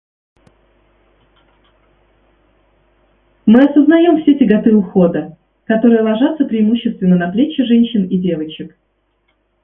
[3.45, 8.75] Мы осознаем все тяготы ухода, которые ложатся преимущественно на плечи женщин и девочек.